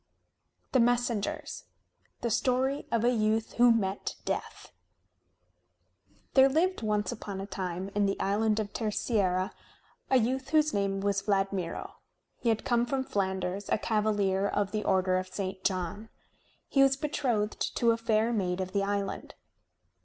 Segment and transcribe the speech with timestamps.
[0.71, 1.65] THE MESSENGERS
[2.21, 4.71] The Story of a Youth Who Met Death
[6.33, 9.51] There lived once upon a time in the island of Terceira
[10.09, 11.97] a youth whose name was Vladmiro.
[12.39, 15.63] He had come from Flanders, a cavalier of the order of St.
[15.63, 16.09] John.
[16.67, 19.35] He was betrothed to a fair maid of the island.